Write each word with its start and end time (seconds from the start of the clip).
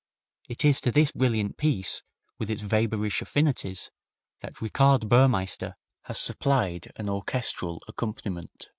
It 0.49 0.65
is 0.65 0.81
to 0.81 0.91
this 0.91 1.11
brilliant 1.11 1.57
piece, 1.57 2.01
with 2.39 2.49
its 2.49 2.63
Weber 2.63 3.05
ish 3.05 3.21
affinities, 3.21 3.91
that 4.39 4.59
Richard 4.59 5.07
Burmeister 5.07 5.75
has 6.05 6.17
supplied 6.17 6.91
an 6.95 7.07
orchestral 7.07 7.83
accompaniment. 7.87 8.67